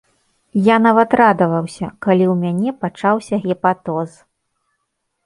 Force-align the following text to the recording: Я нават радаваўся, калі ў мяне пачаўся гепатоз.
Я 0.67 0.77
нават 0.85 1.09
радаваўся, 1.21 1.89
калі 2.05 2.25
ў 2.31 2.35
мяне 2.53 2.73
пачаўся 2.87 3.39
гепатоз. 3.45 4.17